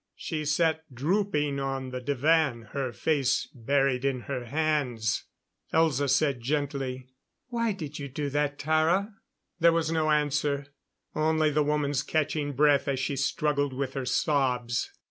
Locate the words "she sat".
0.15-0.81